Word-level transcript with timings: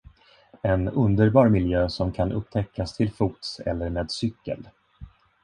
En 0.63 0.89
underbar 0.89 1.49
miljö 1.49 1.89
som 1.89 2.11
kan 2.11 2.31
upptäckas 2.31 2.93
till 2.97 3.11
fots 3.11 3.59
eller 3.59 3.89
med 3.89 4.11
cykel. 4.11 4.65